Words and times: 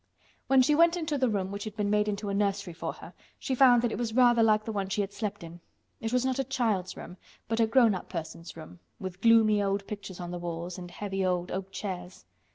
When 0.47 0.63
she 0.63 0.73
went 0.73 0.97
into 0.97 1.15
the 1.15 1.29
room 1.29 1.51
which 1.51 1.63
had 1.63 1.75
been 1.75 1.91
made 1.91 2.07
into 2.07 2.29
a 2.29 2.33
nursery 2.33 2.73
for 2.73 2.91
her, 2.91 3.13
she 3.37 3.53
found 3.53 3.83
that 3.83 3.91
it 3.91 3.99
was 3.99 4.15
rather 4.15 4.41
like 4.41 4.65
the 4.65 4.71
one 4.71 4.89
she 4.89 5.01
had 5.01 5.13
slept 5.13 5.43
in. 5.43 5.59
It 5.99 6.11
was 6.11 6.25
not 6.25 6.39
a 6.39 6.43
child's 6.43 6.97
room, 6.97 7.17
but 7.47 7.59
a 7.59 7.67
grown 7.67 7.93
up 7.93 8.09
person's 8.09 8.57
room, 8.57 8.79
with 8.99 9.21
gloomy 9.21 9.61
old 9.61 9.85
pictures 9.85 10.19
on 10.19 10.31
the 10.31 10.39
walls 10.39 10.79
and 10.79 10.89
heavy 10.89 11.23
old 11.23 11.51
oak 11.51 11.71
chairs. 11.71 12.25